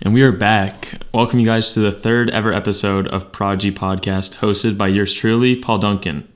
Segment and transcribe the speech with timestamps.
[0.00, 1.02] And we are back.
[1.12, 5.56] Welcome you guys to the third ever episode of Prodigy Podcast, hosted by yours truly,
[5.56, 6.28] Paul Duncan.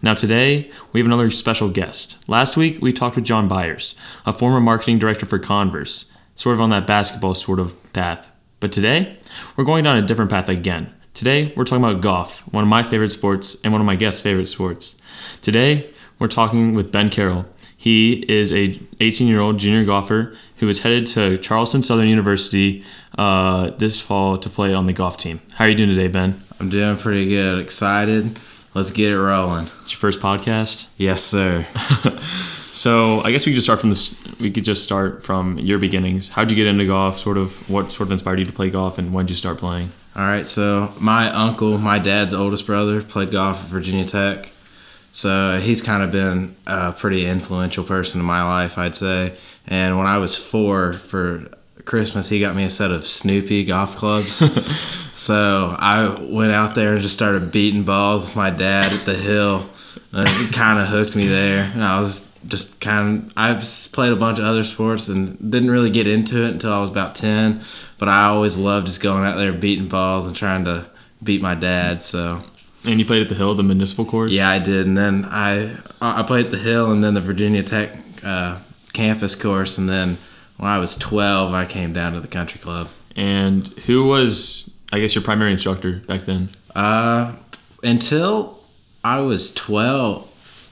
[0.00, 2.26] Now, today, we have another special guest.
[2.30, 3.94] Last week, we talked with John Byers,
[4.24, 8.30] a former marketing director for Converse, sort of on that basketball sort of path.
[8.58, 9.18] But today,
[9.54, 10.90] we're going down a different path again.
[11.12, 14.22] Today, we're talking about golf, one of my favorite sports and one of my guests'
[14.22, 15.00] favorite sports.
[15.42, 17.44] Today, we're talking with Ben Carroll.
[17.76, 22.84] He is a 18 year old junior golfer who is headed to Charleston Southern University
[23.18, 25.40] uh, this fall to play on the golf team.
[25.54, 26.40] How are you doing today, Ben?
[26.60, 27.58] I'm doing pretty good.
[27.58, 28.38] Excited.
[28.72, 29.68] Let's get it rolling.
[29.80, 30.88] It's your first podcast.
[30.96, 31.66] Yes, sir.
[32.72, 34.16] So I guess we could just start from this.
[34.38, 36.28] We could just start from your beginnings.
[36.28, 37.18] How'd you get into golf?
[37.18, 39.58] Sort of what sort of inspired you to play golf, and when did you start
[39.58, 39.90] playing?
[40.14, 40.46] All right.
[40.46, 44.50] So my uncle, my dad's oldest brother, played golf at Virginia Tech.
[45.12, 49.36] So he's kind of been a pretty influential person in my life, I'd say.
[49.66, 51.48] And when I was four for
[51.84, 54.34] Christmas, he got me a set of Snoopy golf clubs.
[55.14, 59.14] so I went out there and just started beating balls with my dad at the
[59.14, 59.68] hill.
[60.12, 61.70] And it kind of hooked me there.
[61.72, 65.70] And I was just kind of, I've played a bunch of other sports and didn't
[65.70, 67.60] really get into it until I was about 10.
[67.98, 70.88] But I always loved just going out there beating balls and trying to
[71.22, 72.02] beat my dad.
[72.02, 72.42] So
[72.84, 74.32] And you played at the Hill, the municipal course.
[74.32, 77.62] yeah, I did, and then I I played at the Hill, and then the Virginia
[77.62, 77.90] Tech
[78.24, 78.58] uh,
[78.92, 80.16] campus course, and then
[80.56, 82.88] when I was twelve, I came down to the country club.
[83.16, 86.50] And who was, I guess, your primary instructor back then?
[86.74, 87.36] Uh,
[87.82, 88.58] until
[89.04, 90.28] I was twelve,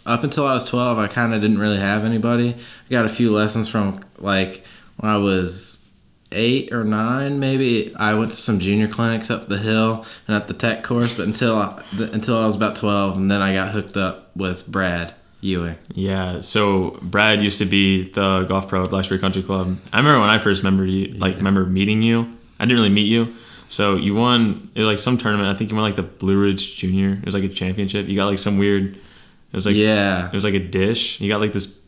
[0.07, 2.55] up until I was twelve, I kind of didn't really have anybody.
[2.55, 4.65] I got a few lessons from like
[4.97, 5.88] when I was
[6.33, 7.95] eight or nine, maybe.
[7.97, 11.27] I went to some junior clinics up the hill and at the tech course, but
[11.27, 15.15] until I, until I was about twelve, and then I got hooked up with Brad
[15.41, 15.77] Ewing.
[15.95, 16.41] Yeah.
[16.41, 19.79] So Brad used to be the golf pro at Blacksburg Country Club.
[19.93, 22.33] I remember when I first remember you, like remember meeting you.
[22.61, 23.35] I didn't really meet you.
[23.69, 25.55] So you won it was like some tournament.
[25.55, 27.13] I think you won like the Blue Ridge Junior.
[27.13, 28.09] It was like a championship.
[28.09, 28.97] You got like some weird.
[28.97, 30.27] It was like Yeah.
[30.27, 31.21] It was like a dish.
[31.21, 31.79] You got like this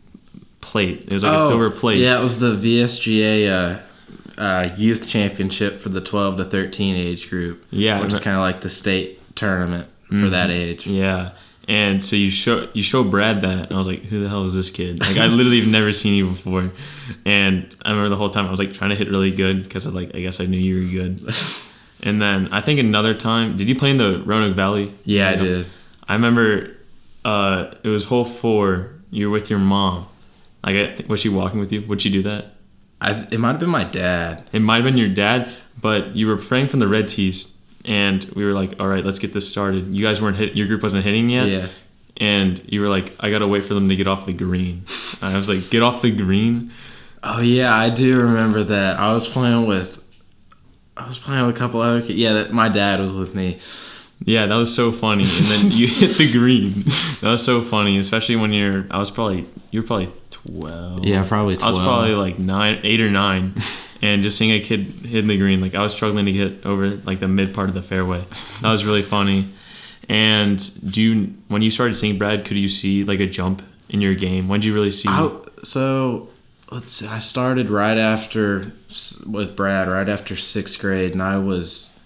[0.60, 1.04] plate.
[1.06, 1.97] It was like a silver plate.
[1.97, 3.82] Oh, Yeah, it was the VSGA uh,
[4.40, 7.64] uh, Youth Championship for the 12 to 13 age group.
[7.70, 10.86] Yeah, which is kind of like the state tournament for that age.
[10.86, 11.32] Yeah.
[11.68, 14.42] And so you show you show Brad that, and I was like, "Who the hell
[14.42, 16.72] is this kid?" Like I literally have never seen you before,
[17.24, 19.86] and I remember the whole time I was like trying to hit really good because
[19.86, 21.20] I like I guess I knew you were good.
[22.02, 24.92] and then I think another time, did you play in the Roanoke Valley?
[25.04, 25.68] Yeah, I did.
[26.08, 26.76] I remember
[27.24, 28.94] uh, it was hole four.
[29.10, 30.08] You were with your mom.
[30.64, 31.82] Like, I th- was she walking with you?
[31.82, 32.54] Would she do that?
[33.00, 34.49] I, it might have been my dad.
[34.53, 38.25] It might have been your dad, but you were praying from the red tees, and
[38.37, 40.55] we were like, "All right, let's get this started." You guys weren't hit.
[40.55, 41.49] Your group wasn't hitting yet.
[41.49, 41.66] Yeah.
[42.19, 44.84] And you were like, "I gotta wait for them to get off the green."
[45.22, 46.72] I was like, "Get off the green."
[47.22, 48.99] Oh yeah, I do remember that.
[48.99, 50.03] I was playing with,
[50.97, 52.15] I was playing with a couple other kids.
[52.15, 53.59] Yeah, that, my dad was with me.
[54.25, 55.25] Yeah, that was so funny.
[55.25, 56.84] And then you hit the green.
[57.20, 58.86] That was so funny, especially when you're.
[58.91, 61.04] I was probably you're probably twelve.
[61.04, 63.54] Yeah, probably I was probably like nine, eight or nine,
[64.03, 66.91] and just seeing a kid hit the green, like I was struggling to get over
[66.91, 68.25] like the mid part of the fairway.
[68.60, 69.47] That was really funny.
[70.08, 70.58] And
[70.91, 74.16] do you, when you started seeing Brad, could you see like a jump in your
[74.16, 74.48] game?
[74.48, 75.08] When did you really see?
[75.08, 75.31] I,
[75.62, 76.28] so
[76.72, 78.72] let's see, I started right after
[79.25, 82.00] with Brad, right after sixth grade, and I was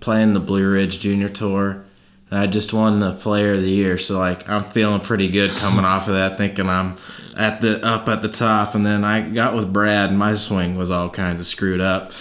[0.00, 1.84] playing the Blue Ridge Junior Tour.
[2.30, 5.50] And I just won the Player of the Year, so like I'm feeling pretty good
[5.52, 6.98] coming off of that, thinking I'm
[7.34, 8.74] at the up at the top.
[8.74, 12.12] And then I got with Brad, and my swing was all kinds of screwed up.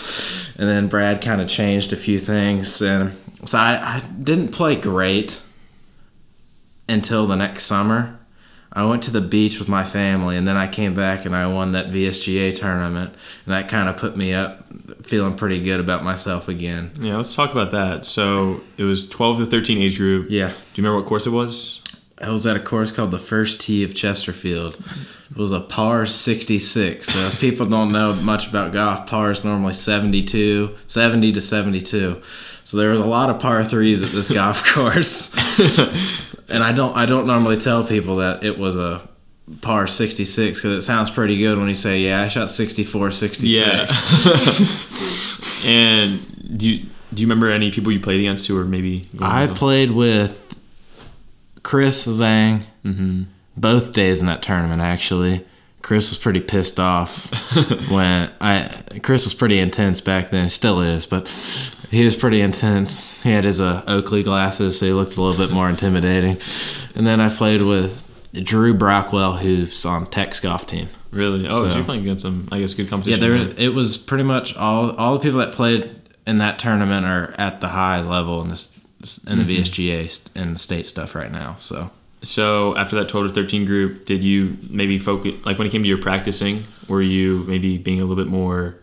[0.57, 4.75] And then Brad kind of changed a few things, and so I, I didn't play
[4.75, 5.41] great
[6.87, 8.16] until the next summer.
[8.77, 11.47] I went to the beach with my family, and then I came back and I
[11.51, 13.11] won that VSGA tournament,
[13.45, 14.63] and that kind of put me up,
[15.03, 16.91] feeling pretty good about myself again.
[16.99, 18.05] yeah, let's talk about that.
[18.05, 20.27] So it was twelve to thirteen age group.
[20.29, 21.83] Yeah, Do you remember what course it was?
[22.21, 24.75] I was at a course called the First Tee of Chesterfield.
[25.29, 27.07] It was a par 66.
[27.07, 32.21] So if people don't know much about golf, par is normally 72, 70 to 72.
[32.63, 35.35] So there was a lot of par threes at this golf course.
[36.49, 39.07] and I don't I don't normally tell people that it was a
[39.61, 43.55] par 66 because it sounds pretty good when you say, yeah, I shot 64, 66.
[43.55, 43.87] Yeah.
[45.69, 49.05] and do you do you remember any people you played against who were maybe?
[49.19, 50.43] I to- played with
[51.63, 53.23] Chris Zhang mm-hmm.
[53.55, 54.81] both days in that tournament.
[54.81, 55.45] Actually,
[55.81, 57.31] Chris was pretty pissed off
[57.89, 58.83] when I.
[59.03, 61.27] Chris was pretty intense back then, still is, but
[61.89, 63.21] he was pretty intense.
[63.23, 66.37] He had his uh, Oakley glasses, so he looked a little bit more intimidating.
[66.95, 68.03] And then I played with
[68.33, 70.89] Drew Brockwell, who's on Tech's golf team.
[71.11, 71.45] Really?
[71.45, 73.21] Oh, so, So- you're playing against some, I guess, good competition.
[73.23, 73.45] Yeah, there.
[73.47, 73.59] right?
[73.59, 75.95] It was pretty much all all the people that played
[76.25, 78.77] in that tournament are at the high level in this
[79.27, 81.55] in the VSGA st- and the state stuff right now.
[81.57, 81.91] So
[82.23, 85.83] So after that 12 to 13 group, did you maybe focus, like when it came
[85.83, 88.75] to your practicing, were you maybe being a little bit more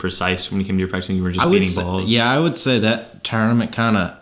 [0.00, 1.16] precise when it came to your practicing?
[1.16, 2.10] You were just beating say, balls?
[2.10, 4.16] yeah, I would say that tournament kind of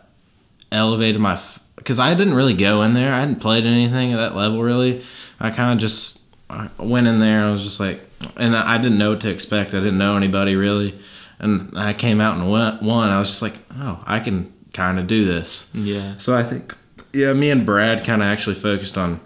[0.71, 1.41] elevated my
[1.77, 3.15] because I didn't really go in there.
[3.15, 5.03] I hadn't played anything at that level really.
[5.41, 7.45] I kind of just I went in there.
[7.45, 8.01] I was just like,
[8.37, 9.75] and I didn't know what to expect.
[9.75, 10.99] I didn't know anybody really,
[11.39, 13.11] and I came out and went, won.
[13.11, 15.73] I was just like, oh, I can kind of do this.
[15.75, 16.15] Yeah.
[16.17, 16.75] So I think,
[17.13, 19.21] yeah, me and Brad kind of actually focused on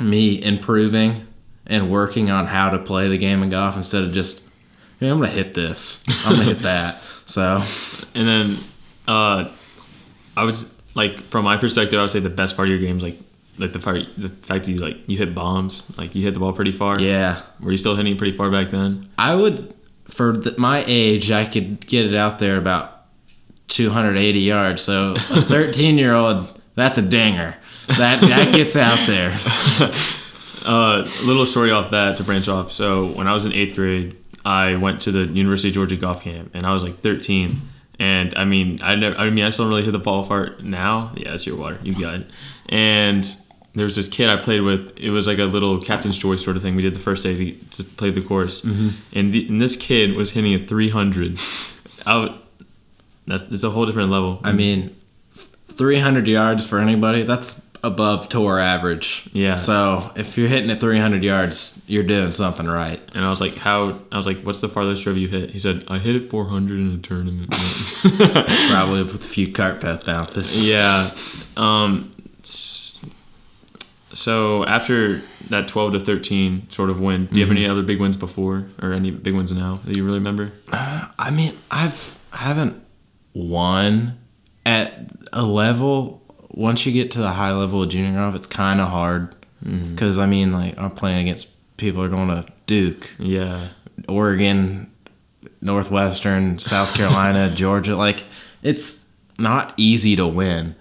[0.00, 1.26] me improving
[1.66, 4.47] and working on how to play the game of golf instead of just,
[5.00, 7.02] I'm gonna hit this, I'm gonna hit that.
[7.26, 7.62] So
[8.14, 8.56] And then,
[9.06, 9.48] uh,
[10.36, 12.96] I was like, from my perspective, I would say the best part of your game
[12.98, 13.18] is like,
[13.58, 16.40] like the part, the fact that you like you hit bombs, like you hit the
[16.40, 16.98] ball pretty far.
[17.00, 19.08] yeah, Were you still hitting pretty far back then?
[19.18, 19.74] I would
[20.08, 23.04] for th- my age, I could get it out there about
[23.68, 24.82] 280 yards.
[24.82, 27.56] So a 13 year old, that's a dinger.
[27.88, 29.36] That that gets out there.
[30.66, 32.70] Uh, a little story off that to branch off.
[32.70, 36.22] So when I was in eighth grade, I went to the University of Georgia golf
[36.22, 37.60] camp, and I was like 13.
[37.98, 40.56] And I mean, I never, I mean, I still don't really hit the ball far
[40.60, 41.12] now.
[41.16, 41.78] Yeah, it's your water.
[41.82, 42.30] You got it.
[42.68, 43.34] And
[43.74, 44.96] there was this kid I played with.
[44.96, 46.76] It was like a little captain's choice sort of thing.
[46.76, 48.90] We did the first day to, to play the course, mm-hmm.
[49.18, 51.38] and, the, and this kid was hitting a 300.
[52.06, 52.44] Out.
[53.26, 54.40] That's it's a whole different level.
[54.42, 54.96] I mean,
[55.68, 59.28] 300 yards for anybody, that's above tour average.
[59.32, 59.54] Yeah.
[59.56, 63.00] So if you're hitting at 300 yards, you're doing something right.
[63.14, 65.58] And I was like, "How?" I was like, "What's the farthest drive you hit?" He
[65.58, 67.50] said, "I hit it 400 in a tournament."
[68.70, 70.68] Probably with a few cart path bounces.
[70.68, 71.10] yeah.
[71.56, 72.10] Um.
[74.12, 78.00] So after that 12 to 13 sort of win, do you have any other big
[78.00, 80.52] wins before, or any big wins now that you really remember?
[80.72, 82.82] I mean, I've I haven't
[83.34, 84.18] won
[84.66, 86.22] at a level.
[86.50, 89.34] Once you get to the high level of junior golf, it's kind of hard
[89.64, 89.92] mm-hmm.
[89.92, 93.68] because I mean, like I'm playing against people are going to Duke, Yeah.
[94.08, 94.92] Oregon,
[95.60, 97.96] Northwestern, South Carolina, Georgia.
[97.96, 98.24] Like
[98.62, 99.08] it's
[99.38, 100.74] not easy to win,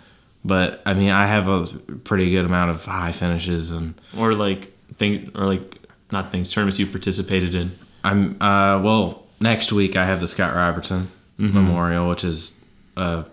[0.44, 1.66] but I mean, I have a
[2.04, 5.80] pretty good amount of high finishes, and Or like thing, or like
[6.12, 7.72] not things tournaments you've participated in.
[8.04, 11.10] I'm uh well next week I have the Scott Robertson
[11.40, 11.54] mm-hmm.
[11.54, 12.64] Memorial, which is
[12.96, 13.24] uh,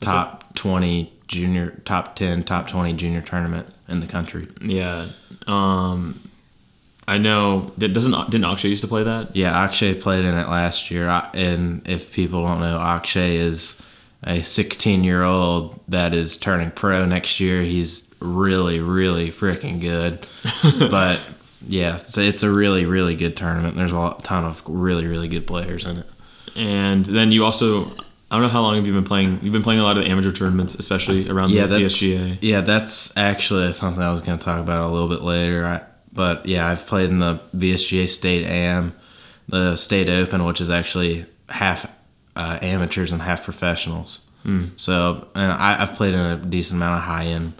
[0.00, 4.48] a top twenty junior, top ten, top twenty junior tournament in the country.
[4.60, 5.06] Yeah.
[5.46, 6.20] Um.
[7.06, 7.72] I know.
[7.78, 9.34] Did- Doesn't didn't Akshay used to play that?
[9.34, 13.80] Yeah, Akshay played in it last year, I- and if people don't know, Akshay is
[14.24, 17.62] a 16 year old that is turning pro next year.
[17.62, 20.26] He's really, really freaking good.
[20.90, 21.20] but
[21.66, 23.76] yeah, it's, it's a really, really good tournament.
[23.76, 26.06] There's a lot, ton of really, really good players in it.
[26.56, 27.92] And then you also,
[28.30, 29.40] I don't know how long have you been playing?
[29.42, 32.38] You've been playing a lot of the amateur tournaments, especially around Yeah, the VSGA.
[32.42, 35.64] yeah, that's actually something I was going to talk about a little bit later.
[35.66, 35.82] I,
[36.12, 38.94] but yeah, I've played in the VSGA State Am,
[39.48, 41.90] the State Open, which is actually half
[42.36, 44.24] uh, amateurs and half professionals.
[44.76, 47.52] So, and I, I've played in a decent amount of high end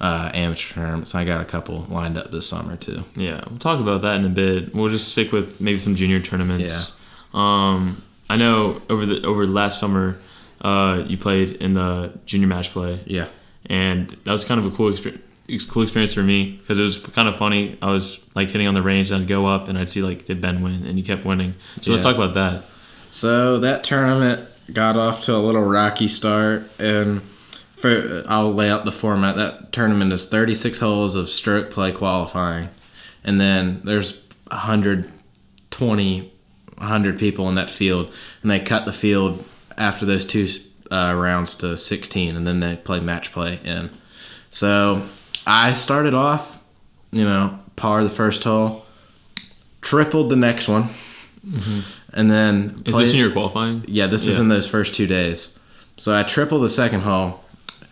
[0.00, 1.14] uh, amateur tournaments.
[1.14, 3.04] I got a couple lined up this summer too.
[3.14, 4.74] Yeah, we'll talk about that in a bit.
[4.74, 7.00] We'll just stick with maybe some junior tournaments.
[7.32, 10.18] Um, I know over the over last summer,
[10.62, 13.26] uh, you played in the junior match play, Yeah.
[13.66, 15.20] and that was kind of a cool experience.
[15.68, 17.76] Cool experience for me because it was kind of funny.
[17.82, 20.24] I was like hitting on the range, and I'd go up and I'd see like
[20.24, 21.54] did Ben win, and he kept winning.
[21.82, 22.64] So let's talk about that.
[23.10, 27.20] So that tournament got off to a little rocky start, and
[27.76, 29.36] for I'll lay out the format.
[29.36, 32.70] That tournament is 36 holes of stroke play qualifying,
[33.22, 36.32] and then there's 120,
[36.76, 38.12] 100 people in that field,
[38.42, 39.44] and they cut the field
[39.76, 40.48] after those two
[40.90, 43.90] uh, rounds to 16, and then they play match play in.
[44.50, 45.02] So
[45.46, 46.62] I started off,
[47.10, 48.84] you know, par the first hole,
[49.80, 50.88] tripled the next one.
[52.12, 52.78] And then Mm-hmm.
[52.88, 53.84] Is played- this in your qualifying?
[53.88, 55.58] yeah, this is in those first two days.
[55.96, 57.42] So I triple the second hole,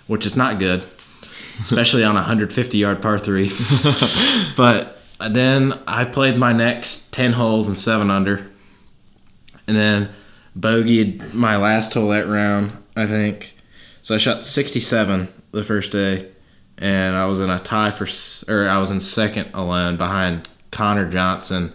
[0.07, 0.83] which is not good,
[1.63, 3.51] especially on a 150 yard par three.
[4.57, 4.99] but
[5.29, 8.47] then I played my next 10 holes and seven under.
[9.73, 10.11] And then
[10.59, 13.55] bogeyed my last hole that round, I think.
[14.03, 16.31] So I shot 67 the first day,
[16.77, 18.07] and I was in a tie for,
[18.53, 21.73] or I was in second alone behind Connor Johnson,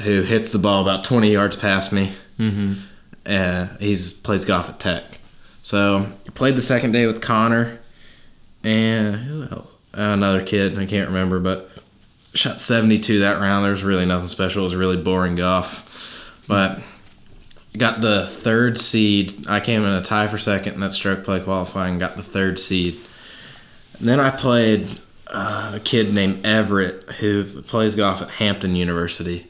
[0.00, 2.12] who hits the ball about 20 yards past me.
[2.38, 2.74] Mm-hmm.
[3.24, 5.04] Uh, he's plays golf at Tech.
[5.62, 7.78] So played the second day with Connor,
[8.64, 9.68] and who else?
[9.94, 10.78] another kid.
[10.78, 11.70] I can't remember, but
[12.34, 13.64] shot 72 that round.
[13.64, 14.62] There was really nothing special.
[14.62, 15.88] It was really boring golf,
[16.52, 16.80] but
[17.78, 19.46] got the third seed.
[19.48, 21.96] I came in a tie for second in that stroke play qualifying.
[21.96, 23.00] Got the third seed.
[23.98, 29.46] And then I played uh, a kid named Everett who plays golf at Hampton University.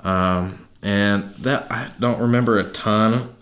[0.00, 3.32] Um, and that I don't remember a ton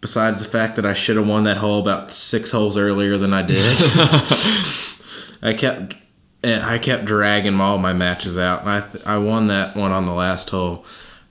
[0.00, 3.32] besides the fact that I should have won that hole about six holes earlier than
[3.32, 3.76] I did.
[5.40, 5.94] I kept
[6.42, 10.04] I kept dragging all my matches out, and I th- I won that one on
[10.04, 10.84] the last hole,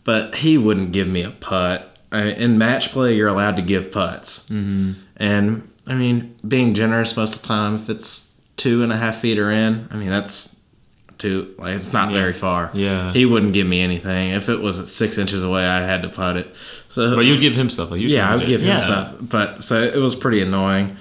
[0.08, 1.94] but he wouldn't give me a putt.
[2.14, 4.94] I, in match play, you're allowed to give putts, mm-hmm.
[5.18, 9.18] and I mean, being generous most of the time, if it's two and a half
[9.18, 10.56] feet or in, I mean that's
[11.18, 12.18] two like it's not Yeah.
[12.20, 12.72] very far.
[12.74, 13.12] Yeah.
[13.12, 14.30] he wouldn't give me anything.
[14.32, 16.56] If it was six inches away, I had to putt it.
[16.90, 18.78] So But you'd give him stuff like yeah, I would give him Yeah.
[18.78, 19.16] stuff.
[19.22, 20.96] But so it was pretty annoying.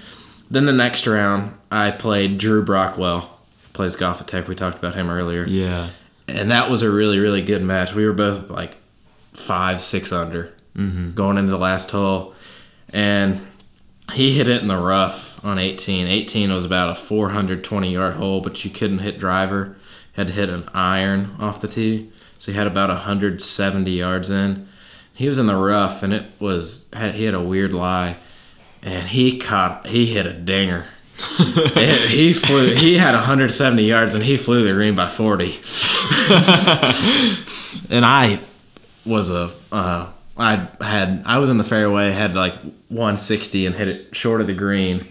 [0.51, 3.21] Then the next round, I played Drew Brockwell.
[3.21, 4.47] He Plays golf at Tech.
[4.47, 5.45] We talked about him earlier.
[5.45, 5.87] Yeah.
[6.27, 7.93] And that was a really, really good match.
[7.93, 8.75] We were both like
[9.37, 11.13] five, six under Mm-hmm.
[11.13, 12.35] going into the last hole.
[12.93, 13.47] And
[14.13, 16.05] he hit it in the rough on 18.
[16.05, 19.75] 18 was about a 420 yard hole, but you couldn't hit driver.
[20.13, 22.11] Had to hit an iron off the tee.
[22.37, 24.67] So he had about 170 yards in.
[25.15, 28.17] He was in the rough, and it was had, he had a weird lie,
[28.83, 30.85] and he caught he hit a dinger.
[32.07, 32.75] He flew.
[32.75, 35.45] He had 170 yards, and he flew the green by 40.
[37.89, 38.39] and I
[39.07, 42.55] was a uh, I had I was in the fairway, had like
[42.89, 45.07] 160, and hit it short of the green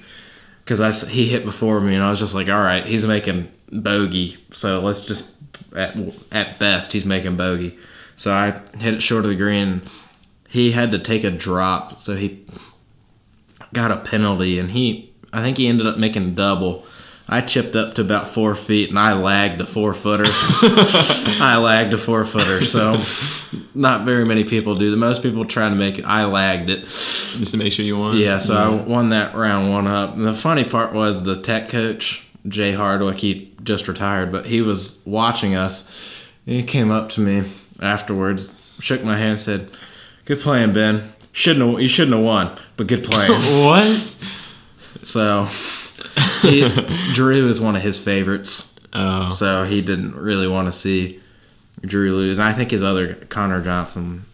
[0.65, 3.50] because I he hit before me, and I was just like, all right, he's making
[3.73, 5.35] bogey, so let's just
[5.75, 5.97] at
[6.33, 7.79] at best he's making bogey.
[8.17, 9.83] So I hit it short of the green.
[10.49, 12.47] He had to take a drop, so he
[13.73, 16.85] got a penalty, and he I think he ended up making double.
[17.28, 20.25] I chipped up to about four feet, and I lagged a four footer.
[20.28, 23.02] I lagged a four footer, so
[23.75, 24.92] not very many people do.
[24.92, 26.04] The most people trying to make it.
[26.04, 26.83] I lagged it.
[26.83, 28.16] Just to make sure you won.
[28.16, 30.14] Yeah, so I won that round one up.
[30.14, 34.61] And the funny part was the tech coach, Jay Hardwick, he just retired, but he
[34.61, 35.92] was watching us.
[36.45, 37.42] He came up to me
[37.80, 39.68] afterwards, shook my hand, said,
[40.26, 41.12] "Good playing, Ben.
[41.33, 43.33] Shouldn't have, you shouldn't have won, but good playing."
[43.64, 44.16] what?
[45.02, 45.49] so,
[46.43, 46.69] he,
[47.13, 49.29] Drew is one of his favorites, Oh.
[49.29, 51.21] so he didn't really want to see
[51.83, 52.39] Drew lose.
[52.39, 54.25] And I think his other Connor Johnson,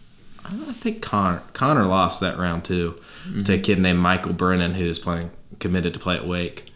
[0.45, 3.61] I think Connor Connor lost that round too to a mm-hmm.
[3.61, 6.71] kid named Michael Brennan who is playing committed to play at Wake.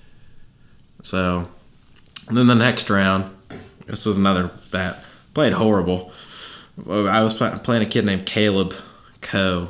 [1.04, 1.48] So
[2.30, 3.34] then the next round,
[3.86, 6.12] this was another bat played horrible.
[6.88, 8.74] I was play, playing a kid named Caleb
[9.22, 9.70] Coe,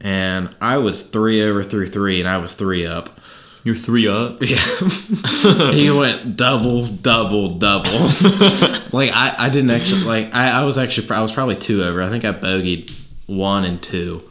[0.00, 3.20] and I was three over through three, and I was three up.
[3.68, 4.42] You're three up.
[4.42, 4.56] Yeah.
[5.72, 7.90] he went double, double, double.
[8.92, 12.02] like I, I didn't actually like I, I was actually I was probably two over.
[12.02, 14.22] I think I bogeyed one and two,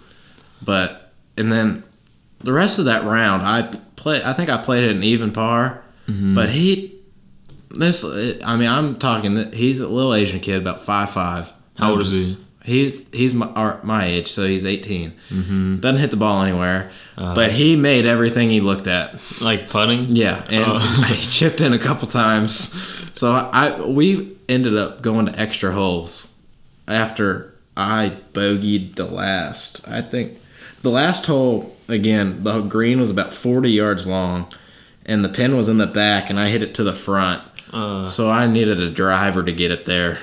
[0.64, 1.84] but and then
[2.40, 4.24] the rest of that round I play.
[4.24, 6.34] I think I played it an even par, mm-hmm.
[6.34, 6.96] but he.
[7.70, 8.04] This,
[8.44, 9.36] I mean, I'm talking.
[9.36, 11.54] that He's a little Asian kid, about five five.
[11.78, 12.38] How old is he?
[12.68, 15.14] He's he's my our, my age, so he's 18.
[15.30, 15.76] Mm-hmm.
[15.78, 17.34] Doesn't hit the ball anywhere, Uh.
[17.34, 19.20] but he made everything he looked at.
[19.42, 20.16] Like putting?
[20.16, 20.80] Yeah, and Oh.
[21.08, 22.54] he chipped in a couple times.
[23.14, 26.36] So I we ended up going to extra holes
[26.90, 29.88] after I bogeyed the last.
[29.88, 30.34] I think
[30.82, 32.44] the last hole again.
[32.44, 34.52] The green was about 40 yards long,
[35.06, 37.44] and the pin was in the back, and I hit it to the front.
[37.72, 40.18] Uh, So I needed a driver to get it there,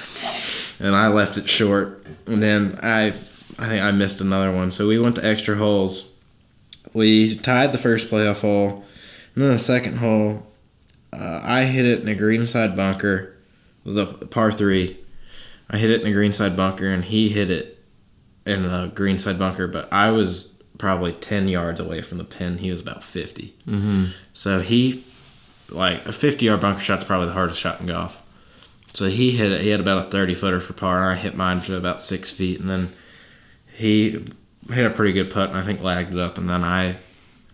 [0.80, 2.04] and I left it short.
[2.26, 3.08] And then I,
[3.58, 4.70] I think I missed another one.
[4.70, 6.10] So we went to extra holes.
[6.92, 8.84] We tied the first playoff hole,
[9.34, 10.46] and then the second hole,
[11.12, 13.34] uh, I hit it in a greenside bunker.
[13.84, 14.98] It was a par three.
[15.68, 17.82] I hit it in a greenside bunker, and he hit it
[18.46, 19.66] in a greenside bunker.
[19.66, 22.58] But I was probably ten yards away from the pin.
[22.58, 24.10] He was about 50 mhm.
[24.32, 25.04] so he,
[25.68, 28.22] like a fifty-yard bunker shot's probably the hardest shot in golf.
[28.94, 29.60] So he hit.
[29.60, 32.30] He had about a thirty footer for par, and I hit mine to about six
[32.30, 32.92] feet, and then
[33.76, 34.24] he
[34.72, 36.96] hit a pretty good putt, and I think lagged it up, and then I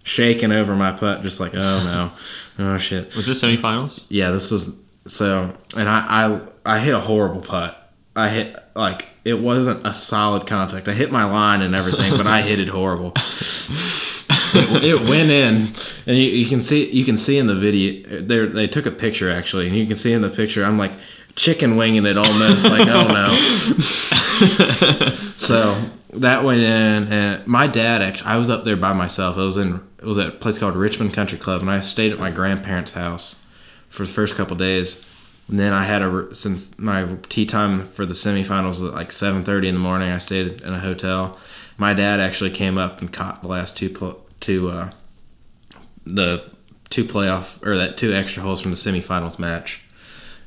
[0.03, 2.13] shaking over my putt, just like oh no,
[2.59, 3.17] oh shit.
[3.17, 4.07] Was this semifinals?
[4.11, 7.77] Yeah, this was so, and I I I hit a horrible putt.
[8.15, 10.89] I hit like it wasn't a solid contact.
[10.89, 13.13] I hit my line and everything, but I hit it horrible.
[13.17, 15.69] it, it went in,
[16.07, 18.21] and you, you can see you can see in the video.
[18.21, 20.93] They they took a picture actually, and you can see in the picture I'm like
[21.41, 23.35] chicken winging it almost like oh no.
[25.39, 25.83] so
[26.13, 29.39] that went in, and my dad actually I was up there by myself.
[29.39, 32.13] I was in it was at a place called Richmond Country Club, and I stayed
[32.13, 33.41] at my grandparents' house
[33.89, 35.07] for the first couple days.
[35.49, 39.11] And then I had a since my tee time for the semifinals was at like
[39.11, 40.11] seven thirty in the morning.
[40.11, 41.39] I stayed in a hotel.
[41.79, 44.91] My dad actually came up and caught the last two pl- two uh,
[46.05, 46.45] the
[46.91, 49.81] two playoff or that two extra holes from the semifinals match,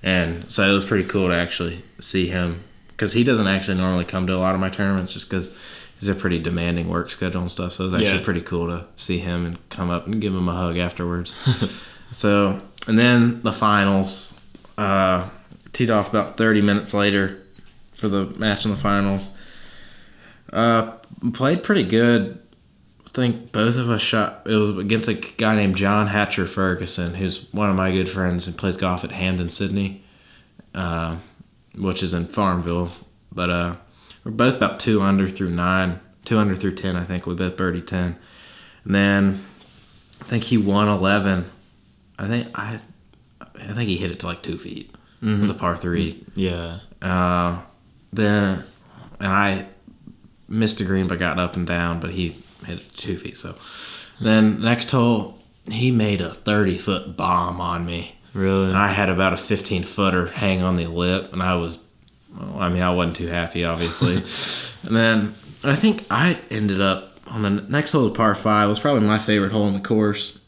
[0.03, 4.05] and so it was pretty cool to actually see him because he doesn't actually normally
[4.05, 5.55] come to a lot of my tournaments just because
[5.99, 7.71] he's a pretty demanding work schedule and stuff.
[7.73, 8.23] So it was actually Yeah.
[8.23, 11.35] pretty cool to see him and come up and give him a hug afterwards.
[12.11, 14.39] so and then the finals
[14.77, 15.29] uh,
[15.71, 17.39] teed off about 30 minutes later
[17.93, 19.31] for the match in the finals.
[20.51, 20.91] Uh,
[21.33, 22.39] played pretty good.
[23.13, 24.41] I think both of us shot.
[24.47, 28.47] It was against a guy named John Hatcher Ferguson, who's one of my good friends
[28.47, 30.03] and plays golf at Hampden-Sydney,
[30.73, 31.17] uh,
[31.75, 32.91] which is in Farmville.
[33.31, 33.75] But uh,
[34.23, 36.95] we're both about two under through nine, two under through ten.
[36.95, 38.17] I think we both birdie ten,
[38.83, 39.43] and then
[40.19, 41.51] I think he won eleven.
[42.17, 42.79] I think I,
[43.41, 44.89] I think he hit it to like two feet.
[45.21, 46.25] It was a par three.
[46.33, 46.79] Yeah.
[47.01, 47.61] Uh,
[48.11, 48.63] then
[49.19, 49.67] and I
[50.49, 53.37] missed the green but got up and down, but he hit it two feet.
[53.37, 53.55] So
[54.19, 55.39] then next hole,
[55.69, 58.15] he made a thirty foot bomb on me.
[58.33, 58.69] Really?
[58.69, 61.77] And I had about a fifteen footer hang on the lip, and I was,
[62.35, 64.15] well, I mean, I wasn't too happy, obviously.
[64.87, 68.79] and then I think I ended up on the next hole, of par five, was
[68.79, 70.39] probably my favorite hole in the course.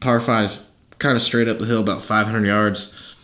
[0.00, 0.60] Par five,
[0.98, 3.16] kind of straight up the hill, about five hundred yards.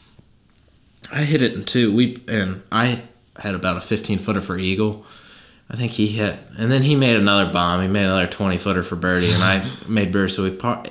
[1.13, 1.95] I hit it in two.
[1.95, 3.03] We and I
[3.39, 5.05] had about a fifteen footer for eagle.
[5.73, 7.81] I think he hit, and then he made another bomb.
[7.81, 10.33] He made another twenty footer for birdie, and I made birdie.
[10.33, 10.85] So we par-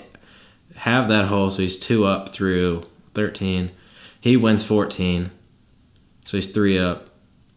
[0.77, 1.51] have that hole.
[1.51, 3.71] So he's two up through thirteen.
[4.21, 5.31] He wins fourteen,
[6.23, 7.09] so he's three up.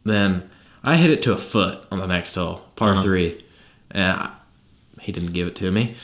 [0.05, 0.51] Then
[0.83, 3.03] I hit it to a foot on the next hole, par Uh-huh.
[3.03, 3.45] three,
[3.93, 4.33] and I,
[5.01, 5.95] he didn't give it to me.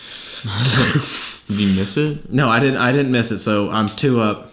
[1.48, 2.30] Did you miss it?
[2.32, 2.76] No, I didn't.
[2.78, 3.38] I didn't miss it.
[3.40, 4.52] So I'm two up,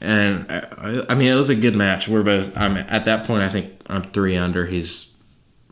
[0.00, 2.08] and I, I mean it was a good match.
[2.08, 2.56] We're both.
[2.56, 3.42] I'm at that point.
[3.42, 4.66] I think I'm three under.
[4.66, 5.12] He's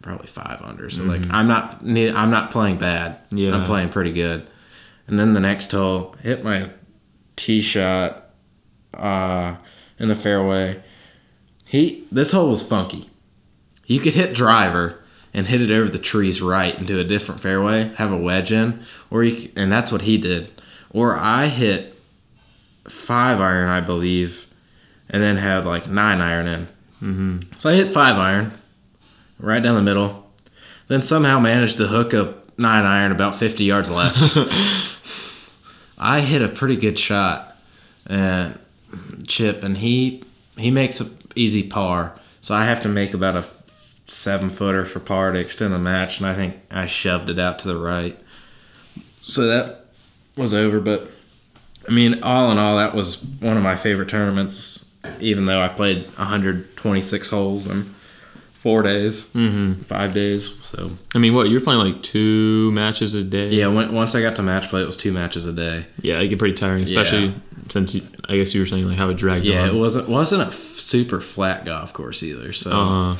[0.07, 0.89] probably five under.
[0.89, 1.81] So like I'm not.
[1.83, 3.19] I'm not playing bad.
[3.31, 3.55] Yeah.
[3.55, 4.47] I'm playing pretty good.
[5.09, 6.71] And then the next hole, hit my
[7.37, 8.31] tee shot,
[8.95, 9.57] uh,
[9.99, 10.83] in the fairway.
[11.67, 13.11] He this hole was funky.
[13.87, 15.03] You could hit driver
[15.35, 18.83] and hit it over the trees right into a different fairway, have a wedge in,
[19.11, 20.51] or you and that's what he did.
[20.91, 21.95] Or I hit
[22.89, 24.47] five iron, I believe,
[25.11, 26.69] and then had like nine iron in.
[27.03, 27.39] Mm-hmm.
[27.57, 28.53] So I hit five iron,
[29.39, 30.31] right down the middle.
[30.89, 34.37] Then somehow managed to hook up nine iron about fifty yards left.
[35.99, 37.57] I hit a pretty good shot,
[38.07, 38.59] and
[39.27, 40.23] chip, and he
[40.57, 42.19] he makes a easy par.
[42.41, 43.45] So I have to make about a
[44.07, 47.59] seven footer for par to extend the match, and I think I shoved it out
[47.61, 48.19] to the right.
[49.23, 49.87] So that
[50.37, 51.11] was over, but
[51.89, 54.85] I mean, all in all, that was one of my favorite tournaments.
[55.21, 57.95] Even though I played 126 holes in
[58.67, 59.81] four days, mm-hmm.
[59.83, 60.53] five days.
[60.61, 61.49] So I mean, what?
[61.49, 63.51] You're playing like two matches a day?
[63.51, 65.87] yeah, when, once I got to match play, it was two matches a day.
[66.03, 67.33] Yeah, it get pretty tiring, especially
[67.69, 69.69] since you, I guess you were saying like how it dragged Yeah, on.
[69.69, 72.53] it wasn't wasn't a f- super flat golf course either.
[72.53, 73.17] So Uh,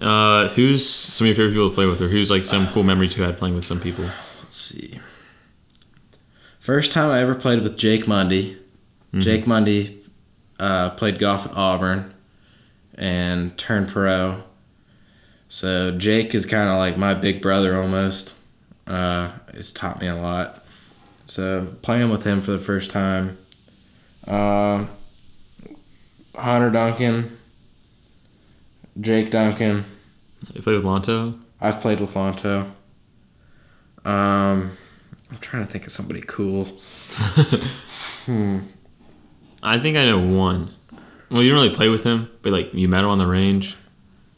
[0.00, 2.84] uh, who's some of your favorite people to play with, or who's like some cool
[2.84, 4.04] memories you had playing with some people?
[4.40, 5.00] let's see.
[6.60, 8.56] First time I ever played with Jake Mundy.
[9.18, 9.98] Jake Mundy
[10.60, 12.12] uh, played golf at Auburn
[12.96, 14.42] and turn pro.
[15.48, 18.34] So Jake is kind of like my big brother almost.
[18.86, 20.64] Uh, it's taught me a lot.
[21.26, 23.38] So playing with him for the first time.
[24.26, 24.88] Um,
[26.34, 27.38] Hunter Duncan,
[29.00, 29.84] Jake Duncan.
[30.52, 31.38] You played with Lonto.
[31.60, 32.70] I've played with Lonto.
[34.04, 34.76] Um,
[35.30, 36.68] I'm trying to think of somebody cool.
[38.26, 38.58] Hmm.
[39.62, 40.74] I think I know one.
[41.30, 43.76] Well, you didn't really play with him, but like you met him on the range.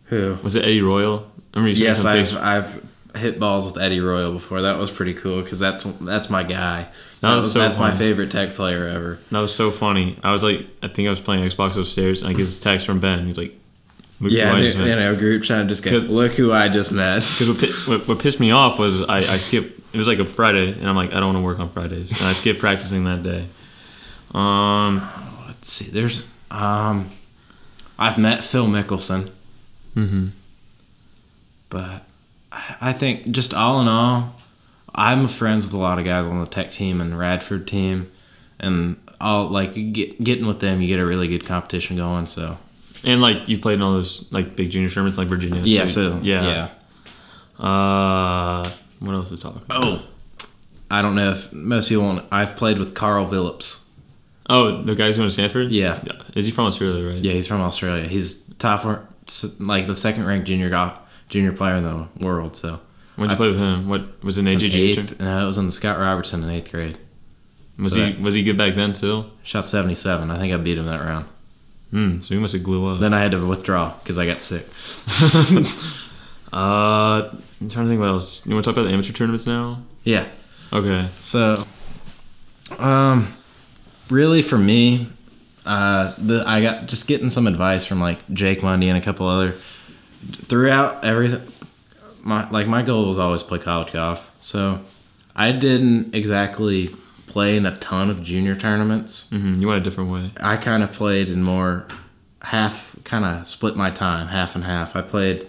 [0.07, 0.39] Who?
[0.43, 1.31] Was it Eddie Royal?
[1.55, 2.37] I remember you Yes, I've.
[2.37, 4.63] I've hit balls with Eddie Royal before.
[4.63, 6.89] That was pretty cool because that's that's my guy.
[7.21, 9.19] That was so that's my favorite tech player ever.
[9.31, 10.19] That was so funny.
[10.23, 12.87] I was like, I think I was playing Xbox upstairs, and I get this text
[12.87, 13.27] from Ben.
[13.27, 13.55] He's like,
[14.21, 16.69] "Look Yeah, who I in, just met." our group chat, just go, look who I
[16.69, 17.23] just met.
[17.39, 17.49] Because
[17.89, 19.79] what, what, what pissed me off was I, I skipped.
[19.93, 22.19] It was like a Friday, and I'm like, I don't want to work on Fridays,
[22.21, 23.45] and I skipped practicing that day.
[24.33, 25.09] Um,
[25.47, 25.91] Let's see.
[25.91, 27.11] There's um,
[27.99, 29.31] I've met Phil Mickelson,
[29.95, 30.31] mhm.
[31.69, 32.05] but
[32.81, 34.35] I think just all in all,
[34.95, 38.11] I'm friends with a lot of guys on the tech team and Radford team,
[38.59, 42.27] and all like get, getting with them, you get a really good competition going.
[42.27, 42.59] So
[43.05, 45.61] and like you played in all those like big junior tournaments, like Virginia.
[45.63, 46.71] yeah, so yeah.
[47.59, 49.57] Uh, what else to talk?
[49.57, 49.85] About?
[49.85, 50.03] Oh,
[50.91, 52.05] I don't know if most people.
[52.05, 53.88] Won't, I've played with Karl Vilips.
[54.49, 55.71] Oh, the guy who's going to Stanford.
[55.71, 56.03] Yeah.
[56.35, 57.07] Is he from Australia?
[57.11, 57.21] Right.
[57.21, 58.09] Yeah, he's from Australia.
[58.09, 58.85] He's top,
[59.61, 60.95] like the second ranked junior golf,
[61.29, 62.57] junior player in the world.
[62.57, 62.81] So
[63.17, 63.89] When'd you I- play with him?
[63.89, 64.43] What was it?
[64.43, 65.21] An AJG?
[65.21, 66.97] no, it was on the Scott Robertson in eighth grade.
[67.79, 69.27] Was so he that- was he good back then too?
[69.43, 70.31] Shot seventy seven.
[70.31, 71.27] I think I beat him that round.
[71.91, 72.21] Hmm.
[72.21, 73.01] So he must have glue up.
[73.01, 74.67] Then I had to withdraw because I got sick.
[76.51, 77.29] Uh,
[77.61, 78.47] I'm trying to think what else.
[78.47, 79.83] You want to talk about the amateur tournaments now?
[80.03, 80.27] Yeah.
[80.73, 81.07] Okay.
[81.21, 81.63] So,
[82.79, 83.35] um,
[84.11, 85.09] really for me,
[85.67, 89.27] uh, the I got just getting some advice from like Jake Mundy and a couple
[89.27, 89.53] other
[90.33, 91.43] throughout everything.
[92.23, 94.81] My like my goal was always play college golf, so
[95.37, 96.89] I didn't exactly
[97.27, 99.29] play in a ton of junior tournaments.
[99.31, 100.31] hmm You went a different way.
[100.41, 101.87] I kind of played in more
[102.43, 104.97] half, kind of split my time half and half.
[104.97, 105.47] I played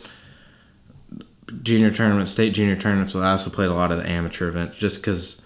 [1.63, 4.77] junior tournaments, state junior tournaments, but I also played a lot of the amateur events
[4.77, 5.41] just because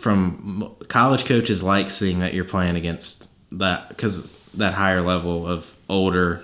[0.00, 5.72] from college coaches like seeing that you're playing against that because that higher level of
[5.88, 6.42] older.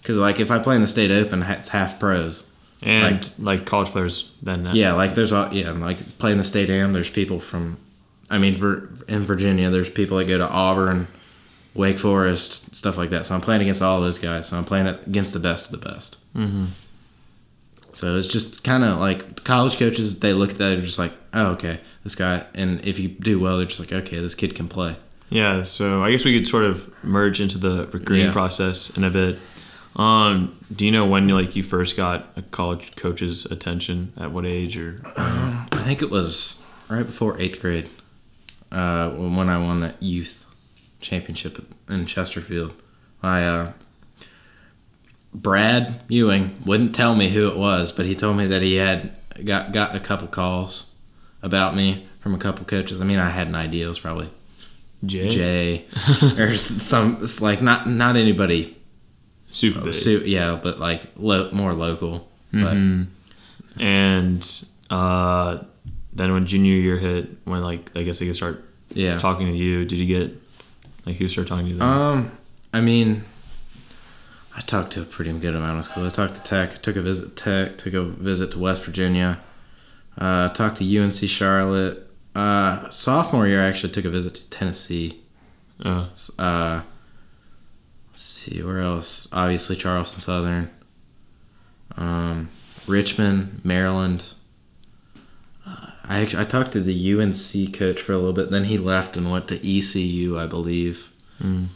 [0.00, 2.48] Because like if I play in the state open, it's half pros.
[2.82, 4.66] And like, college players then.
[4.66, 6.92] uh, Yeah, like there's all yeah, like playing the state am.
[6.92, 7.78] There's people from,
[8.28, 8.54] I mean,
[9.08, 11.06] in Virginia, there's people that go to Auburn,
[11.74, 13.24] Wake Forest, stuff like that.
[13.24, 14.48] So I'm playing against all those guys.
[14.48, 16.18] So I'm playing against the best of the best.
[16.34, 16.66] Mm-hmm.
[17.94, 20.20] So it's just kind of like college coaches.
[20.20, 22.44] They look at that and just like, oh, okay, this guy.
[22.54, 24.96] And if you do well, they're just like, okay, this kid can play.
[25.28, 28.32] Yeah, so I guess we could sort of merge into the recruiting Yeah.
[28.32, 29.38] process in a bit.
[29.96, 34.12] Um, do you know when like you first got a college coach's attention?
[34.18, 35.02] At what age or?
[35.16, 37.88] I think it was right before eighth grade
[38.70, 40.46] uh, when I won that youth
[41.00, 42.72] championship in Chesterfield.
[43.22, 43.72] I uh,
[45.34, 49.12] Brad Ewing wouldn't tell me who it was, but he told me that he had
[49.44, 50.90] got got a couple calls
[51.42, 53.00] about me from a couple coaches.
[53.00, 53.86] I mean, I had an idea.
[53.86, 54.30] It was probably
[55.04, 55.28] Jay.
[55.28, 55.84] Jay
[56.38, 57.18] or some.
[57.22, 58.76] It's like not not anybody.
[59.50, 59.94] Super big.
[59.94, 62.28] Su- yeah, but like lo- more local.
[62.52, 63.06] But Mhm.
[63.78, 65.58] And uh,
[66.12, 69.18] then when junior year hit, when like I guess they could start yeah.
[69.18, 70.36] talking to you, did you get
[71.06, 71.78] like who started talking to you?
[71.78, 71.88] Then?
[71.88, 72.32] Um,
[72.74, 73.24] I mean,
[74.56, 76.12] I talked to a pretty good amount of schools.
[76.12, 79.40] I talked to Tech, took a visit to Tech, took a visit to West Virginia,
[80.18, 82.08] uh, talked to UNC Charlotte.
[82.34, 85.20] Uh, sophomore year, I actually took a visit to Tennessee.
[85.82, 86.06] Uh,
[86.38, 86.82] Uh,
[88.10, 89.28] let's see where else.
[89.32, 90.70] Obviously, Charleston Southern,
[91.96, 92.48] um,
[92.86, 94.34] Richmond, Maryland.
[95.66, 98.50] Uh, I actually, I talked to the UNC coach for a little bit.
[98.50, 101.10] Then he left and went to ECU, I believe.
[101.40, 101.66] mm.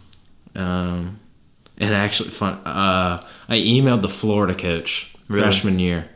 [0.54, 1.20] Um,
[1.78, 2.54] and actually, fun.
[2.64, 5.42] Uh, I emailed the Florida coach Really?
[5.42, 6.08] freshman year.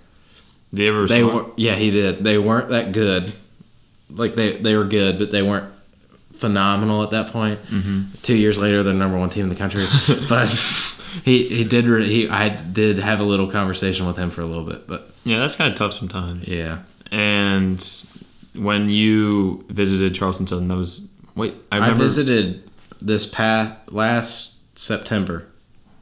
[0.72, 1.46] Did you ever They respond?
[1.48, 2.18] were, yeah, he did.
[2.24, 3.32] They weren't that good.
[4.08, 5.72] Like they, they were good, but they weren't
[6.34, 7.60] phenomenal at that point.
[7.66, 8.20] Mhm.
[8.22, 9.84] Two years later, they're number one team in the country.
[10.28, 10.48] but
[11.24, 11.84] he, he did.
[11.86, 14.86] Re- he, I did have a little conversation with him for a little bit.
[14.86, 16.48] But Yeah, that's kind of tough sometimes.
[16.48, 16.78] yeah,
[17.10, 17.84] And
[18.54, 21.54] when you visited Charleston Southern, that was wait.
[21.70, 22.68] I I, visited
[23.00, 25.46] this past last September.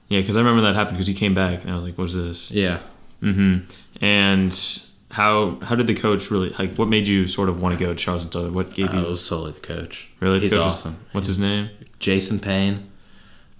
[0.08, 2.14] Yeah, because I remember that happened because he came back and I was like, "What's
[2.14, 2.78] this?" Yeah.
[3.22, 4.04] Mm-hmm.
[4.04, 6.76] And how how did the coach really like?
[6.76, 8.54] What made you sort of want to go to Charleston Southern?
[8.54, 10.08] What gave Uh, you it was solely the coach.
[10.20, 10.38] really?
[10.38, 10.96] the He's coach was- awesome.
[11.12, 11.70] What's his name?
[11.98, 12.88] Jason Payne.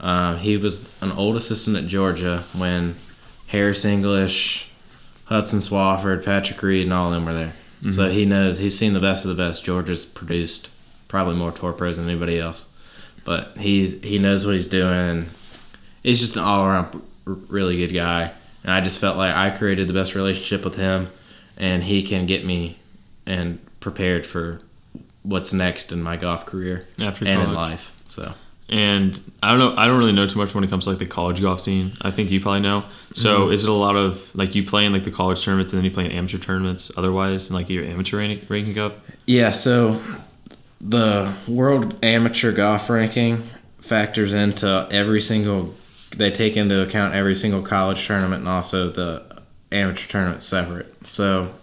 [0.01, 2.95] Uh, he was an old assistant at Georgia when
[3.49, 4.69] Harris English,
[5.25, 7.53] Hudson Swafford, Patrick Reed, and all of them were there.
[7.91, 9.65] So he knows he's seen the best of the best.
[9.65, 10.69] Georgia's produced
[11.09, 12.69] probably more tour pros than anybody else,
[13.25, 15.27] but he's he knows what he's doing.
[16.09, 19.89] He's just an all around really good guy, and I just felt like I created
[19.89, 21.09] the best relationship with him,
[21.57, 22.79] and he can get me
[23.27, 24.61] and prepared for
[25.23, 27.93] what's next in my golf career After and in life.
[28.07, 28.33] So.
[28.71, 29.75] And I don't know.
[29.77, 31.93] I don't really know too much when it comes to like the college golf scene.
[32.03, 32.85] I think you probably know.
[33.15, 33.53] So Mm-hmm.
[33.53, 35.85] is it a lot of like you play in like the college tournaments and then
[35.85, 38.99] you play in amateur tournaments otherwise and like your amateur rank, ranking up?
[39.27, 40.01] Yeah, so
[40.81, 43.49] the world amateur golf ranking
[43.81, 45.75] factors into every single
[46.17, 49.43] they take into account every single college tournament and also the
[49.73, 51.07] amateur tournament separate.
[51.07, 51.55] So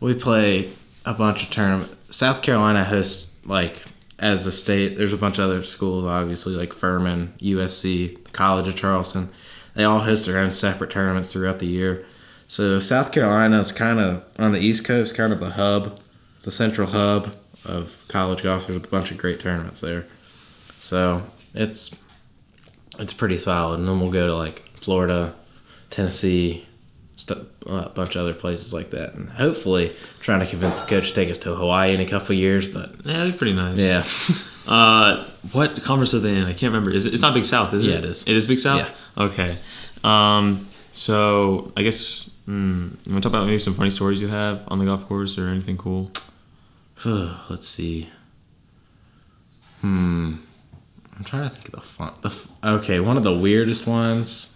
[0.00, 0.70] we play
[1.04, 1.94] a bunch of tournaments.
[2.10, 3.82] South Carolina hosts like
[4.18, 8.76] as a state, there's a bunch of other schools obviously like Furman, USC, College of
[8.76, 9.30] Charleston.
[9.74, 12.04] They all host their own separate tournaments throughout the year.
[12.46, 16.00] So South Carolina is kind of on the East Coast, kind of the hub,
[16.42, 18.66] the central hub of college golf.
[18.66, 20.06] There's a bunch of great tournaments there.
[20.80, 21.22] So
[21.54, 21.94] it's
[22.98, 23.78] it's pretty solid.
[23.80, 25.34] And then we'll go to like Florida,
[25.90, 26.66] Tennessee,
[27.16, 31.08] st- a bunch of other places like that, and hopefully trying to convince the coach
[31.08, 32.66] to take us to Hawaii in a couple of years.
[32.68, 33.78] But Yeah, be pretty nice.
[33.78, 34.04] yeah,
[34.68, 36.44] Uh, what conference are they in?
[36.44, 36.90] I can't remember.
[36.94, 37.88] Is it, it's not Big South, is it?
[37.90, 38.22] Yeah, it is.
[38.28, 38.90] It is Big South.
[39.16, 39.24] Yeah.
[39.24, 39.56] Okay.
[40.04, 44.28] Um, so I guess mm, you want to talk about maybe some funny stories you
[44.28, 46.10] have on the golf course or anything cool?
[47.04, 48.10] let's see.
[49.80, 50.34] Hmm,
[51.18, 52.12] I'm trying to think of the fun.
[52.22, 54.54] The f- okay, one of the weirdest ones,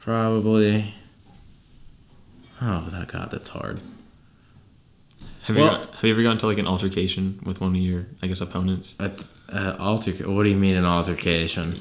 [0.00, 0.94] probably.
[2.60, 3.80] Oh, that God, that's hard.
[5.42, 8.06] Have you got, have you ever gotten to like an altercation with one of your
[8.22, 8.94] I guess opponents?
[9.00, 9.10] Uh,
[9.52, 10.12] uh, alter.
[10.30, 11.76] What do you mean an altercation?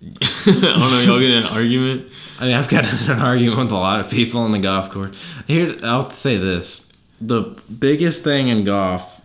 [0.02, 1.02] I don't know.
[1.04, 2.10] Y'all get in an argument.
[2.40, 5.22] I mean, I've got an argument with a lot of people on the golf course.
[5.46, 7.42] Here, I'll say this: the
[7.78, 9.20] biggest thing in golf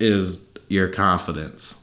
[0.00, 1.79] is your confidence.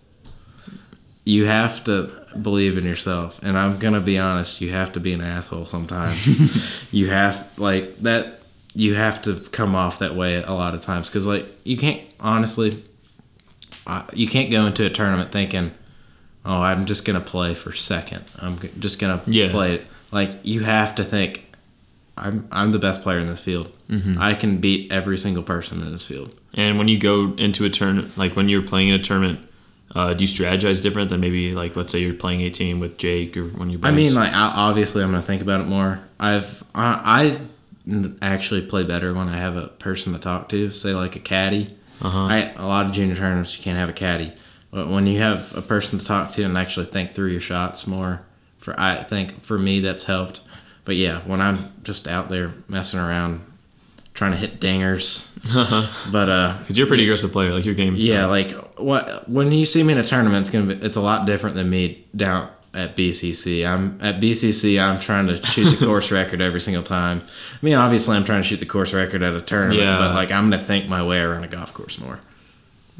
[1.27, 2.09] You have to
[2.41, 4.61] believe in yourself, and I'm gonna be honest.
[4.61, 6.87] You have to be an asshole sometimes.
[6.93, 8.39] you have like that.
[8.73, 12.01] You have to come off that way a lot of times because, like, you can't
[12.21, 12.83] honestly.
[13.85, 15.71] Uh, you can't go into a tournament thinking,
[16.45, 18.23] "Oh, I'm just gonna play for second.
[18.39, 19.49] I'm g- just gonna Yeah.
[19.51, 21.45] play." Like you have to think,
[22.17, 23.71] "I'm I'm the best player in this field.
[24.17, 27.69] I can beat every single person in this field." And when you go into a
[27.69, 29.39] tournament, like when you're playing in a tournament,
[29.95, 33.37] uh, do you strategize different than maybe like let's say you're playing 18 with Jake
[33.37, 33.79] or when you're?
[33.83, 35.99] I mean, like obviously, I'm gonna think about it more.
[36.19, 37.39] I've I,
[37.89, 41.19] I actually play better when I have a person to talk to, say like a
[41.19, 41.75] caddy.
[42.01, 42.25] Uh-huh.
[42.25, 44.33] I a lot of junior tournaments you can't have a caddy,
[44.71, 47.87] but when you have a person to talk to and actually think through your shots
[47.87, 48.21] more,
[48.57, 50.41] for I think for me that's helped.
[50.83, 53.41] But yeah, when I'm just out there messing around,
[54.17, 55.29] trying to hit dingers,
[56.11, 57.93] but uh, because you're a pretty aggressive player, like your game.
[57.95, 61.01] yeah, like what when you see me in a tournament, it's gonna be it's a
[61.01, 63.65] lot different than me down at BCC.
[63.65, 64.79] I'm at BCC.
[64.81, 67.21] I'm trying to shoot the course record every single time.
[67.21, 69.97] I mean, obviously, I'm trying to shoot the course record at a tournament, Yeah.
[69.97, 72.19] but like I'm gonna think my way around a golf course more.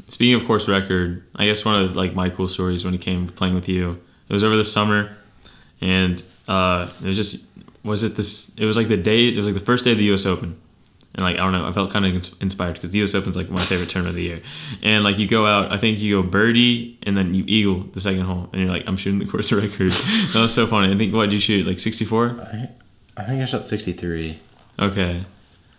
[0.06, 3.26] Speaking of course record, I guess one of like my cool stories when he came
[3.28, 5.10] playing with you, it was over the summer,
[5.80, 7.44] and uh, it was just
[7.84, 8.54] was it this?
[8.56, 9.28] It was like the day.
[9.28, 10.24] It was like the first day of the U.S.
[10.26, 10.58] Open,
[11.14, 13.14] and like I don't know, I felt kind of inspired because the U.S.
[13.14, 14.40] Open's like my favorite tournament of the year,
[14.82, 18.00] and like you go out, I think you go birdie and then you eagle the
[18.00, 19.92] second hole, and you're like I'm shooting the course record.
[19.92, 20.92] that was so funny.
[20.92, 22.36] I think what did you shoot like 64?
[22.40, 22.68] I,
[23.16, 24.38] I think I shot 63.
[24.80, 25.24] Okay,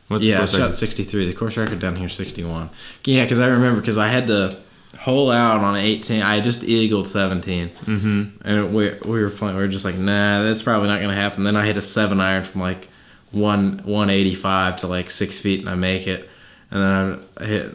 [0.09, 0.77] what's yeah, I course shot record?
[0.77, 1.27] 63.
[1.27, 2.69] The course record down here 61.
[3.05, 4.57] Yeah, because I remember because I had to
[4.97, 6.21] hole out on 18.
[6.21, 7.69] I just eagled 17.
[7.69, 8.47] Mm-hmm.
[8.47, 9.55] And we, we were playing.
[9.55, 11.43] We were just like, nah, that's probably not going to happen.
[11.43, 12.89] Then I hit a seven iron from like
[13.31, 16.29] one 185 to like six feet, and I make it.
[16.71, 17.73] And then I hit.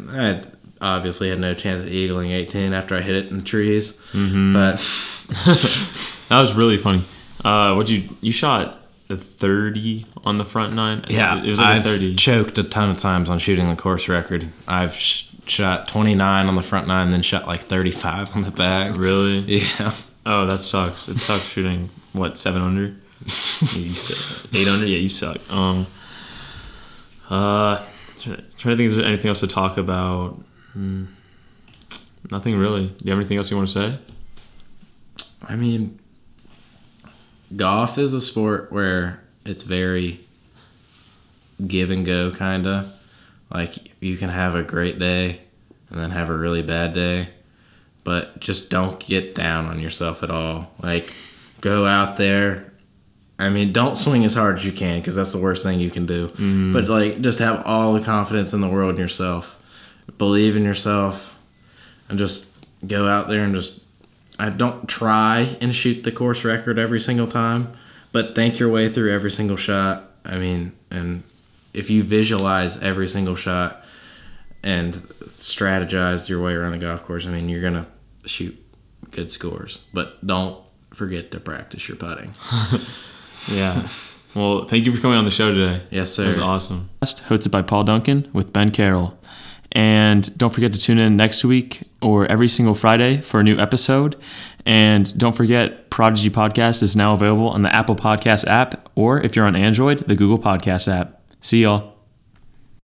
[0.80, 3.96] I obviously had no chance of eagling 18 after I hit it in the trees.
[4.12, 4.52] Mm-hmm.
[4.52, 4.76] But
[6.28, 7.02] That was really funny.
[7.44, 11.02] Uh, what you you shot a 30 on the front nine?
[11.08, 12.16] Yeah, it was like I've a 30.
[12.16, 14.50] choked a ton of times on shooting the course record.
[14.66, 18.96] I've sh- shot 29 on the front nine, then shot like 35 on the back.
[18.96, 19.40] Really?
[19.78, 19.92] Yeah.
[20.26, 21.08] Oh, that sucks.
[21.08, 22.94] It sucks shooting what seven under.
[23.24, 24.54] You suck.
[24.54, 24.87] 800?
[24.87, 25.38] Yeah, you suck.
[25.50, 25.87] Um.
[27.30, 27.82] Uh,
[28.18, 28.80] trying to think.
[28.80, 30.40] Is there anything else to talk about?
[30.72, 31.06] Hmm.
[32.30, 32.88] Nothing really.
[32.88, 33.98] Do you have anything else you want to say?
[35.42, 35.98] I mean,
[37.54, 40.20] golf is a sport where it's very
[41.66, 42.92] give and go, kind of.
[43.50, 45.40] Like, you can have a great day
[45.90, 47.28] and then have a really bad day,
[48.02, 50.72] but just don't get down on yourself at all.
[50.82, 51.12] Like,
[51.60, 52.72] go out there.
[53.38, 55.90] I mean, don't swing as hard as you can because that's the worst thing you
[55.90, 56.29] can do.
[56.29, 56.73] Mm-hmm.
[56.73, 59.61] But, like, just have all the confidence in the world in yourself.
[60.18, 61.37] Believe in yourself
[62.09, 62.53] and just
[62.87, 63.81] go out there and just
[64.38, 67.73] I don't try and shoot the course record every single time,
[68.12, 70.11] but think your way through every single shot.
[70.25, 71.23] I mean, and
[71.73, 73.85] if you visualize every single shot
[74.62, 74.94] and
[75.38, 77.87] strategize your way around the golf course, I mean, you're going to
[78.29, 78.61] shoot
[79.11, 79.81] good scores.
[79.92, 80.59] But don't
[80.92, 82.35] forget to practice your putting.
[83.48, 83.88] Yeah.
[84.35, 85.83] well, thank you for coming on the show today.
[85.90, 86.24] Yes, sir.
[86.24, 86.42] It was sir.
[86.42, 86.90] awesome.
[87.02, 89.18] Hosted by Paul Duncan with Ben Carroll.
[89.72, 93.59] And don't forget to tune in next week or every single Friday for a new
[93.59, 94.16] episode.
[94.64, 99.37] And don't forget, Prodigy Podcast is now available on the Apple Podcast app, or if
[99.37, 101.20] you're on Android, the Google Podcast app.
[101.40, 101.93] See y'all.